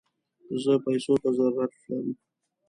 [0.63, 2.07] زه پيسوته ضرورت لم